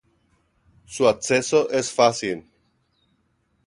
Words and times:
Su 0.85 1.07
acceso 1.07 1.69
es 1.69 1.91
fácil. 1.91 2.49